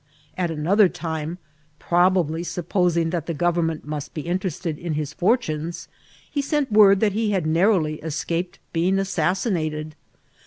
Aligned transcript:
At 0.35 0.49
ani. 0.49 0.67
other 0.67 0.89
time, 0.89 1.37
probably 1.77 2.41
supposing 2.43 3.11
that 3.11 3.27
the 3.27 3.35
government 3.35 3.85
must 3.85 4.15
be 4.15 4.21
interested 4.21 4.79
in 4.79 4.93
his 4.95 5.13
fortunes, 5.13 5.87
he 6.27 6.41
sent 6.41 6.71
word 6.71 7.01
that 7.01 7.13
he 7.13 7.29
had 7.33 7.45
narrowly 7.45 7.99
escaped 7.99 8.57
being 8.73 8.97
assassinated. 8.97 9.93